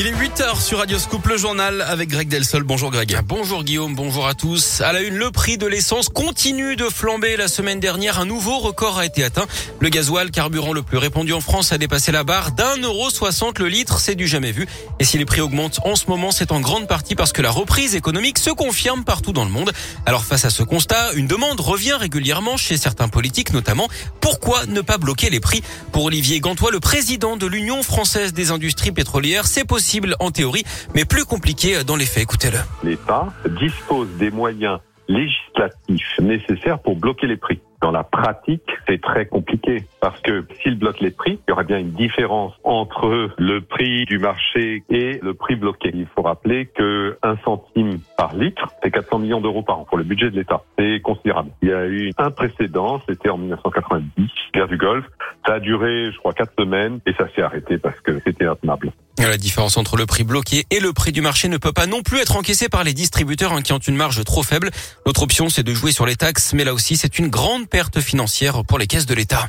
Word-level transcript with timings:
Il 0.00 0.06
est 0.06 0.12
8h 0.12 0.62
sur 0.62 0.78
Radio 0.78 0.96
Scoop, 0.96 1.26
le 1.26 1.36
journal 1.36 1.80
avec 1.82 2.08
Greg 2.08 2.28
Delsol. 2.28 2.62
Bonjour 2.62 2.92
Greg. 2.92 3.16
Ah, 3.18 3.22
bonjour 3.22 3.64
Guillaume, 3.64 3.96
bonjour 3.96 4.28
à 4.28 4.34
tous. 4.34 4.80
À 4.80 4.92
la 4.92 5.00
une, 5.00 5.16
le 5.16 5.32
prix 5.32 5.58
de 5.58 5.66
l'essence 5.66 6.08
continue 6.08 6.76
de 6.76 6.84
flamber. 6.84 7.36
La 7.36 7.48
semaine 7.48 7.80
dernière, 7.80 8.20
un 8.20 8.24
nouveau 8.24 8.60
record 8.60 8.98
a 8.98 9.06
été 9.06 9.24
atteint. 9.24 9.48
Le 9.80 9.88
gasoil, 9.88 10.30
carburant 10.30 10.72
le 10.72 10.82
plus 10.82 10.98
répandu 10.98 11.32
en 11.32 11.40
France, 11.40 11.72
a 11.72 11.78
dépassé 11.78 12.12
la 12.12 12.22
barre 12.22 12.52
d'un 12.52 12.76
euro 12.76 13.10
soixante 13.10 13.58
le 13.58 13.66
litre. 13.66 13.98
C'est 13.98 14.14
du 14.14 14.28
jamais 14.28 14.52
vu. 14.52 14.68
Et 15.00 15.04
si 15.04 15.18
les 15.18 15.24
prix 15.24 15.40
augmentent 15.40 15.80
en 15.84 15.96
ce 15.96 16.06
moment, 16.06 16.30
c'est 16.30 16.52
en 16.52 16.60
grande 16.60 16.86
partie 16.86 17.16
parce 17.16 17.32
que 17.32 17.42
la 17.42 17.50
reprise 17.50 17.96
économique 17.96 18.38
se 18.38 18.50
confirme 18.50 19.02
partout 19.02 19.32
dans 19.32 19.44
le 19.44 19.50
monde. 19.50 19.72
Alors 20.06 20.24
face 20.24 20.44
à 20.44 20.50
ce 20.50 20.62
constat, 20.62 21.12
une 21.14 21.26
demande 21.26 21.58
revient 21.58 21.94
régulièrement 21.94 22.56
chez 22.56 22.76
certains 22.76 23.08
politiques 23.08 23.52
notamment. 23.52 23.88
Pourquoi 24.20 24.64
ne 24.66 24.80
pas 24.80 24.98
bloquer 24.98 25.28
les 25.28 25.40
prix? 25.40 25.60
Pour 25.90 26.04
Olivier 26.04 26.38
Gantois, 26.38 26.70
le 26.70 26.78
président 26.78 27.36
de 27.36 27.48
l'Union 27.48 27.82
française 27.82 28.32
des 28.32 28.52
industries 28.52 28.92
pétrolières, 28.92 29.48
c'est 29.48 29.64
possible 29.64 29.87
en 30.20 30.30
théorie, 30.30 30.64
mais 30.94 31.04
plus 31.04 31.24
compliqué 31.24 31.84
dans 31.84 31.96
les 31.96 32.06
faits. 32.06 32.24
Écoutez-le. 32.24 32.58
L'État 32.82 33.28
dispose 33.60 34.08
des 34.18 34.30
moyens 34.30 34.78
législatifs 35.08 36.18
nécessaires 36.20 36.78
pour 36.78 36.96
bloquer 36.96 37.26
les 37.26 37.36
prix. 37.36 37.60
Dans 37.80 37.92
la 37.92 38.02
pratique, 38.02 38.68
c'est 38.88 39.00
très 39.00 39.26
compliqué 39.26 39.84
parce 40.00 40.20
que 40.20 40.44
s'il 40.60 40.76
bloque 40.78 40.98
les 41.00 41.12
prix, 41.12 41.38
il 41.46 41.50
y 41.50 41.52
aura 41.52 41.62
bien 41.62 41.78
une 41.78 41.92
différence 41.92 42.52
entre 42.64 43.30
le 43.38 43.60
prix 43.60 44.04
du 44.04 44.18
marché 44.18 44.82
et 44.90 45.20
le 45.22 45.32
prix 45.34 45.54
bloqué. 45.54 45.92
Il 45.94 46.08
faut 46.14 46.22
rappeler 46.22 46.66
que 46.66 47.16
un 47.22 47.36
centime 47.44 48.00
par 48.16 48.34
litre, 48.34 48.68
c'est 48.82 48.90
400 48.90 49.20
millions 49.20 49.40
d'euros 49.40 49.62
par 49.62 49.78
an 49.78 49.84
pour 49.84 49.96
le 49.96 50.02
budget 50.02 50.30
de 50.30 50.36
l'État. 50.36 50.62
C'est 50.76 51.00
considérable. 51.00 51.50
Il 51.62 51.68
y 51.68 51.72
a 51.72 51.86
eu 51.86 52.10
un 52.18 52.32
précédent, 52.32 53.00
c'était 53.08 53.30
en 53.30 53.38
1990, 53.38 54.28
guerre 54.52 54.68
du 54.68 54.76
Golfe. 54.76 55.06
Ça 55.46 55.54
a 55.54 55.60
duré, 55.60 56.10
je 56.12 56.18
crois, 56.18 56.32
quatre 56.32 56.52
semaines 56.58 57.00
et 57.06 57.12
ça 57.14 57.26
s'est 57.34 57.42
arrêté 57.42 57.78
parce 57.78 57.98
que 58.00 58.20
c'était 58.24 58.46
intenable. 58.46 58.92
La 59.18 59.36
différence 59.36 59.76
entre 59.76 59.96
le 59.96 60.06
prix 60.06 60.24
bloqué 60.24 60.64
et 60.70 60.80
le 60.80 60.92
prix 60.92 61.12
du 61.12 61.20
marché 61.20 61.48
ne 61.48 61.56
peut 61.56 61.72
pas 61.72 61.86
non 61.86 62.02
plus 62.02 62.18
être 62.18 62.36
encaissée 62.36 62.68
par 62.68 62.84
les 62.84 62.94
distributeurs 62.94 63.52
hein, 63.52 63.62
qui 63.62 63.72
ont 63.72 63.78
une 63.78 63.96
marge 63.96 64.22
trop 64.24 64.42
faible. 64.42 64.70
L'autre 65.04 65.22
option, 65.22 65.48
c'est 65.48 65.62
de 65.64 65.74
jouer 65.74 65.92
sur 65.92 66.06
les 66.06 66.16
taxes, 66.16 66.52
mais 66.54 66.64
là 66.64 66.72
aussi, 66.72 66.96
c'est 66.96 67.18
une 67.18 67.28
grande 67.28 67.68
perte 67.68 68.00
financière 68.00 68.64
pour 68.64 68.78
les 68.78 68.86
caisses 68.86 69.06
de 69.06 69.14
l'État. 69.14 69.48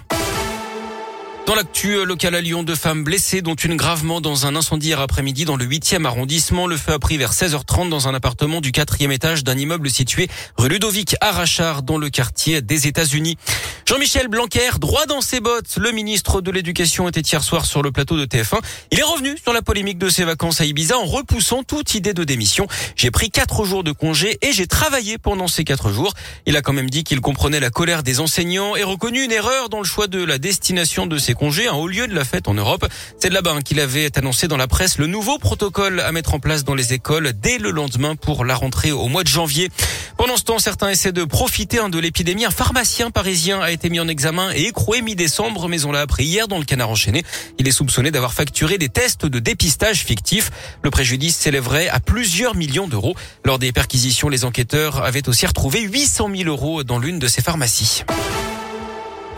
Dans 1.50 1.56
l'actu 1.56 2.06
local 2.06 2.36
à 2.36 2.42
Lyon, 2.42 2.62
deux 2.62 2.76
femmes 2.76 3.04
blessées, 3.04 3.42
dont 3.42 3.56
une 3.56 3.76
gravement 3.76 4.22
dans 4.22 4.46
un 4.46 4.56
incendie 4.56 4.90
hier 4.90 5.00
après-midi 5.00 5.46
dans 5.46 5.56
le 5.56 5.66
8e 5.66 6.06
arrondissement. 6.06 6.68
Le 6.68 6.78
feu 6.78 6.94
a 6.94 7.00
pris 7.00 7.18
vers 7.18 7.34
16h30 7.34 7.90
dans 7.90 8.08
un 8.08 8.14
appartement 8.14 8.62
du 8.62 8.72
quatrième 8.72 9.12
étage 9.12 9.44
d'un 9.44 9.58
immeuble 9.58 9.90
situé 9.90 10.28
rue 10.58 10.70
Ludovic 10.70 11.16
Arachard 11.22 11.82
dans 11.82 11.98
le 11.98 12.12
quartier 12.12 12.62
des 12.62 12.86
États-Unis. 12.86 13.38
Jean-Michel 13.90 14.28
Blanquer, 14.28 14.70
droit 14.80 15.08
dans 15.08 15.20
ses 15.20 15.40
bottes. 15.40 15.78
Le 15.78 15.92
ministre 15.92 16.42
de 16.42 16.52
l'Éducation 16.52 17.10
était 17.10 17.22
hier 17.22 17.42
soir 17.42 17.66
sur 17.66 17.82
le 17.82 17.92
plateau 17.92 18.18
de 18.18 18.26
TF1. 18.28 18.60
Il 18.92 19.00
est 19.00 19.04
revenu 19.04 19.36
sur 19.42 19.52
la 19.52 19.64
polémique 19.64 19.98
de 19.98 20.10
ses 20.10 20.26
vacances 20.26 20.62
à 20.62 20.66
Ibiza 20.66 20.96
en 20.96 21.06
repoussant 21.06 21.64
toute 21.64 21.96
idée 21.96 22.14
de 22.14 22.24
démission. 22.24 22.68
J'ai 22.96 23.10
pris 23.10 23.32
quatre 23.32 23.66
jours 23.66 23.84
de 23.84 23.92
congé 23.92 24.38
et 24.44 24.52
j'ai 24.52 24.68
travaillé 24.68 25.18
pendant 25.18 25.48
ces 25.48 25.64
quatre 25.64 25.92
jours. 25.92 26.14
Il 26.46 26.56
a 26.56 26.62
quand 26.62 26.72
même 26.72 26.92
dit 26.92 27.04
qu'il 27.04 27.20
comprenait 27.20 27.60
la 27.60 27.72
colère 27.72 28.04
des 28.04 28.20
enseignants 28.20 28.76
et 28.76 28.84
reconnu 28.84 29.24
une 29.24 29.32
erreur 29.32 29.70
dans 29.70 29.80
le 29.80 29.86
choix 29.86 30.06
de 30.06 30.24
la 30.24 30.38
destination 30.38 31.08
de 31.08 31.18
ses 31.18 31.34
congés, 31.34 31.68
un 31.68 31.74
haut 31.74 31.88
lieu 31.88 32.06
de 32.06 32.14
la 32.14 32.26
fête 32.26 32.48
en 32.48 32.54
Europe. 32.54 32.86
C'est 33.18 33.32
là-bas 33.32 33.54
hein, 33.54 33.62
qu'il 33.64 33.80
avait 33.80 34.16
annoncé 34.16 34.48
dans 34.48 34.58
la 34.58 34.68
presse 34.68 35.00
le 35.00 35.08
nouveau 35.08 35.40
protocole 35.40 36.00
à 36.02 36.12
mettre 36.12 36.36
en 36.36 36.40
place 36.40 36.64
dans 36.64 36.76
les 36.76 36.94
écoles 36.94 37.34
dès 37.42 37.58
le 37.58 37.72
lendemain 37.72 38.16
pour 38.16 38.46
la 38.46 38.54
rentrée 38.54 38.92
au 38.92 39.08
mois 39.08 39.24
de 39.24 39.30
janvier. 39.30 39.72
Pendant 40.16 40.36
ce 40.36 40.44
temps, 40.44 40.60
certains 40.60 40.90
essaient 40.90 41.14
de 41.14 41.24
profiter 41.24 41.80
hein, 41.80 41.88
de 41.88 41.98
l'épidémie. 41.98 42.44
Un 42.44 42.52
pharmacien 42.52 43.10
parisien 43.10 43.62
a 43.62 43.72
été 43.72 43.79
été 43.80 43.90
mis 43.90 44.02
en 44.02 44.10
examen 44.10 44.52
et 44.54 44.64
écroué 44.64 45.02
mi-décembre, 45.02 45.70
mais 45.70 45.86
on 45.86 45.94
l'a 45.94 46.02
appris 46.02 46.26
hier 46.26 46.50
dans 46.50 46.58
le 46.58 46.66
canard 46.66 46.90
enchaîné. 46.90 47.24
Il 47.60 47.68
est 47.70 47.72
soupçonné 47.72 48.12
d'avoir 48.12 48.34
facturé 48.34 48.78
des 48.78 48.90
tests 48.90 49.26
de 49.26 49.40
dépistage 49.40 50.04
fictifs. 50.04 50.52
Le 50.84 50.90
préjudice 50.90 51.38
s'élèverait 51.38 51.88
à 51.88 52.02
plusieurs 52.02 52.56
millions 52.56 52.90
d'euros. 52.90 53.16
Lors 53.46 53.58
des 53.58 53.72
perquisitions, 53.72 54.28
les 54.28 54.44
enquêteurs 54.44 55.02
avaient 55.02 55.30
aussi 55.30 55.46
retrouvé 55.46 55.80
800 55.80 56.30
000 56.36 56.50
euros 56.50 56.84
dans 56.84 57.00
l'une 57.00 57.20
de 57.20 57.28
ces 57.30 57.42
pharmacies. 57.42 58.04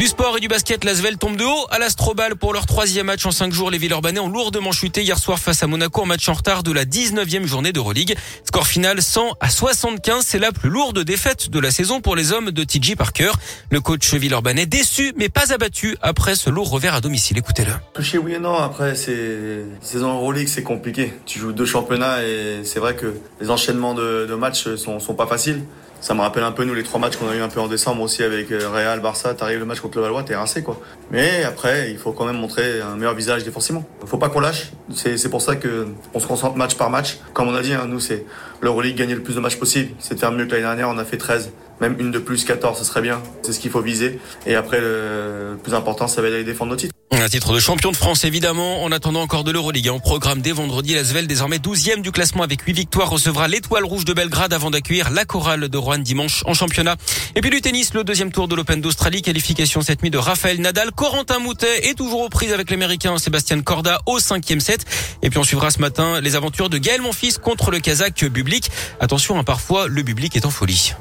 Du 0.02 0.08
sport 0.08 0.38
et 0.38 0.40
du 0.40 0.48
basket, 0.48 0.84
l'Asvel 0.84 1.20
tombe 1.20 1.38
de 1.38 1.44
haut 1.44 1.68
à 1.70 1.78
l'Astrobal 1.78 2.36
pour 2.36 2.54
leur 2.54 2.66
troisième 2.66 3.06
match 3.06 3.24
en 3.28 3.30
cinq 3.30 3.54
jours. 3.54 3.70
Les 3.70 3.78
Villeurbanais 3.78 4.20
ont 4.20 4.30
lourdement 4.30 4.72
chuté 4.72 5.04
hier 5.04 5.20
soir 5.20 5.38
face 5.38 5.62
à 5.62 5.68
Monaco 5.68 6.02
en 6.02 6.08
match 6.08 6.28
en 6.28 6.34
retard 6.34 6.64
de 6.64 6.72
la 6.72 6.86
19e 6.86 7.46
journée 7.46 7.72
d'Euroleague. 7.72 8.16
Score 8.44 8.66
final 8.66 9.00
100 9.00 9.36
à 9.40 9.52
75. 9.52 10.26
C'est 10.26 10.40
la 10.40 10.52
plus 10.52 10.72
lourde 10.72 11.04
défaite 11.04 11.52
de 11.52 11.60
la 11.60 11.70
saison 11.70 12.02
pour 12.02 12.16
les 12.16 12.32
hommes 12.32 12.50
de 12.50 12.64
TJ 12.64 12.96
Parker. 12.96 13.30
Le 13.70 13.80
coach 13.80 14.12
Villeurbanais 14.16 14.66
déçu 14.66 15.14
mais 15.18 15.30
pas 15.30 15.54
abattu 15.54 15.96
après 16.02 16.34
ce 16.34 16.50
lourd 16.50 16.72
revers 16.72 16.96
à 16.96 17.02
domicile. 17.02 17.38
Écoutez-le. 17.38 17.74
Touché 17.94 18.18
oui 18.18 18.34
et 18.34 18.40
non. 18.40 18.56
Après, 18.56 18.96
c'est 18.96 19.66
saison 19.82 20.16
Euroleague, 20.16 20.48
c'est 20.48 20.64
compliqué. 20.64 21.14
Tu 21.28 21.38
joues 21.38 21.54
deux 21.54 21.68
championnats 21.68 22.24
et 22.24 22.62
c'est 22.64 22.80
vrai 22.80 22.96
que 22.96 23.14
les 23.40 23.52
enchaînements 23.52 23.94
de, 23.94 24.26
de 24.28 24.34
matchs 24.34 24.78
sont, 24.78 25.00
sont 25.00 25.14
pas 25.14 25.28
faciles 25.28 25.62
ça 26.02 26.16
me 26.16 26.22
rappelle 26.22 26.44
un 26.44 26.52
peu 26.52 26.64
nous 26.64 26.74
les 26.74 26.84
trois 26.84 27.00
matchs 27.00 27.16
qu'on 27.16 27.30
a 27.30 27.36
eu 27.36 27.42
un 27.42 27.48
peu 27.48 27.60
en 27.60 27.68
décembre 27.68 28.02
aussi 28.02 28.24
avec 28.24 28.52
euh, 28.52 28.70
Real, 28.70 29.00
Barça. 29.02 29.36
T'arrives 29.36 29.60
le 29.60 29.66
match 29.66 29.80
contre 29.80 30.00
le 30.00 30.04
Valois, 30.04 30.24
t'es 30.24 30.36
rincé 30.36 30.64
quoi. 30.64 30.82
Mais 31.12 31.44
après, 31.44 31.92
il 31.92 31.98
faut 31.98 32.12
quand 32.12 32.26
même 32.26 32.38
montrer 32.38 32.82
un 32.82 32.96
meilleur 32.96 33.14
visage 33.14 33.44
défensivement. 33.44 33.86
Faut 34.06 34.18
pas 34.18 34.30
qu'on 34.30 34.40
lâche. 34.40 34.72
C'est 34.94 35.30
pour 35.30 35.42
ça 35.42 35.56
que 35.56 35.88
on 36.16 36.20
se 36.20 36.26
concentre 36.26 36.58
match 36.58 36.76
par 36.76 36.90
match. 36.90 37.20
Comme 37.34 37.48
on 37.48 37.56
a 37.56 37.62
dit, 37.62 37.74
hein, 37.74 37.86
nous 37.88 38.00
c'est 38.00 38.26
l'Euroleague 38.62 38.96
gagner 38.96 39.14
le 39.14 39.22
plus 39.22 39.36
de 39.36 39.40
matchs 39.40 39.58
possible. 39.58 39.92
C'est 40.00 40.16
de 40.16 40.20
faire 40.20 40.32
mieux 40.32 40.46
que 40.46 40.52
l'année 40.52 40.64
dernière. 40.64 40.90
On 40.90 40.98
a 40.98 41.06
fait 41.06 41.18
13, 41.18 41.52
même 41.82 41.96
une 42.00 42.10
de 42.10 42.20
plus, 42.20 42.46
14, 42.46 42.80
ce 42.80 42.84
serait 42.84 43.02
bien. 43.02 43.22
C'est 43.44 43.54
ce 43.54 43.60
qu'il 43.60 43.70
faut 43.70 43.82
viser. 43.82 44.20
Et 44.48 44.56
après, 44.56 44.82
le 44.82 45.58
plus 45.62 45.76
important, 45.76 46.08
ça 46.08 46.22
va 46.22 46.28
être 46.28 46.34
d'aller 46.34 46.44
défendre 46.44 46.72
nos 46.72 46.78
titres. 46.78 46.96
Un 47.14 47.28
titre 47.28 47.54
de 47.54 47.60
champion 47.60 47.92
de 47.92 47.98
France, 47.98 48.24
évidemment. 48.24 48.84
En 48.84 48.92
attendant 48.92 49.22
encore 49.22 49.44
de 49.44 49.52
l'Euroleague, 49.52 49.90
en 49.90 50.00
programme 50.00 50.42
dès 50.42 50.54
vendredi, 50.54 50.96
Svel, 51.04 51.28
désormais 51.28 51.58
12e 51.58 52.02
du 52.02 52.12
classement 52.12 52.42
avec 52.42 52.62
8 52.62 52.74
victoires, 52.74 53.10
recevra 53.10 53.48
l'étoile 53.48 53.84
rouge 53.84 54.06
de 54.06 54.14
Belgrade 54.14 54.54
avant 54.54 54.72
d'accueillir 54.72 55.12
la 55.12 55.26
chorale 55.26 55.68
de 55.68 55.78
Rouen 55.78 56.00
dimanche 56.00 56.42
en 56.46 56.54
championnat. 56.54 56.96
Et 57.36 57.42
puis 57.42 57.50
du 57.50 57.62
tennis, 57.62 57.94
le 57.94 58.04
deuxième 58.04 58.32
tour 58.32 58.48
de 58.48 58.56
l'Open 58.56 58.80
d'Australie, 58.80 59.22
qualification 59.22 59.82
cette 59.82 60.02
nuit 60.02 60.10
de 60.10 60.18
Raphaël 60.18 60.60
Nadal. 60.62 60.92
Corentin 60.94 61.40
Moutet 61.40 61.90
est 61.90 61.96
toujours 61.96 62.22
aux 62.22 62.30
prises 62.30 62.54
avec 62.54 62.72
l'Américain 62.72 63.18
Sébastien 63.18 63.62
Corda 63.62 64.00
au 64.06 64.20
cinquième 64.20 64.62
set. 64.62 64.86
Et 65.22 65.30
puis 65.30 65.38
on 65.38 65.44
suivra 65.44 65.70
ce 65.70 65.80
matin 65.80 66.22
les 66.22 66.36
aventures 66.36 66.70
de 66.70 66.78
Gaël 66.78 67.02
Monfils 67.02 67.38
contre 67.40 67.72
le 67.72 67.80
Kazakh 67.80 68.24
Bublik. 68.26 68.72
Attention, 69.00 69.38
hein, 69.38 69.44
parfois 69.44 69.88
le 69.88 70.04
public 70.04 70.36
est 70.38 70.46
en 70.46 70.50
folie. 70.50 70.94